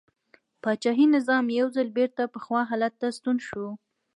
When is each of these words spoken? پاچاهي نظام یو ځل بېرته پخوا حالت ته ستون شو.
پاچاهي 0.63 1.05
نظام 1.15 1.45
یو 1.59 1.67
ځل 1.75 1.87
بېرته 1.97 2.23
پخوا 2.33 2.61
حالت 2.69 2.93
ته 3.01 3.07
ستون 3.17 3.37
شو. 3.47 3.65